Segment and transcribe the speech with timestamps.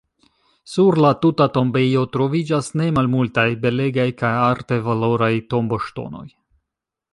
[0.75, 6.27] Sur la tuta tombejo troviĝas ne malmultaj belegaj kaj arte valoraj tomboŝtonoj.